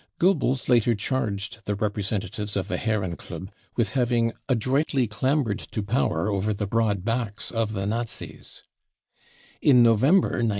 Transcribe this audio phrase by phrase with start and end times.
[0.19, 6.27] Goebbels later charged the representatives of the Herrenklub with having 44 adroitly clambered to power
[6.27, 8.63] over the broad backs of the Nazis,"
[9.61, 10.49] In November 1932?